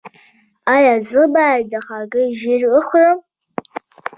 ایا 0.73 0.93
زه 1.09 1.21
باید 1.33 1.63
د 1.71 1.73
هګۍ 1.87 2.27
ژیړ 2.39 2.61
وخورم؟ 2.69 3.19